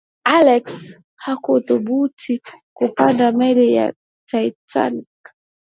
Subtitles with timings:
[0.37, 0.65] alex
[1.23, 2.33] hakuthubutu
[2.77, 3.85] kupanda meli ya
[4.29, 5.11] titanic